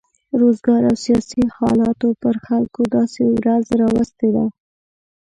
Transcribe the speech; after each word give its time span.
روزګار 0.41 0.81
او 0.89 0.95
سیاسي 1.05 1.41
حالاتو 1.57 2.07
پر 2.21 2.35
خلکو 2.45 2.81
داسې 2.95 3.19
ورځ 3.31 3.65
راوستې 3.81 4.27
ده. 4.35 4.45